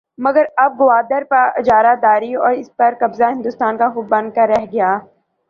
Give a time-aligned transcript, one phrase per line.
[0.19, 4.47] مگر اب گوادر پر اجارہ داری اور اس پر قبضہ ہندوستان کا خواب بن کے
[4.47, 4.91] رہ گیا۔